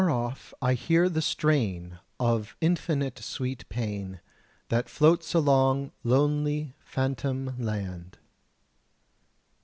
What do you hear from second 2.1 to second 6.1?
Of infinite sweet pain, That floats along